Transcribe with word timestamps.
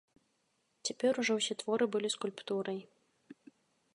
Цяпер 0.89 1.19
ужо 1.23 1.33
ўсе 1.41 1.53
творы 1.59 1.85
былі 1.95 2.09
скульптурай. 2.15 2.79